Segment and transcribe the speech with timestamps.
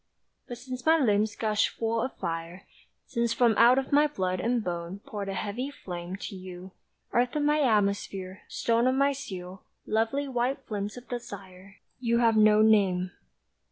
[0.47, 2.65] But since my limbs gushed full of fire,
[3.05, 6.71] Since from out of my blood and bone Poured a heavy flame To you,
[7.13, 12.35] earth of my atmosphere, stone Of my steel, lovely white flint of desire, You have
[12.35, 13.11] no name.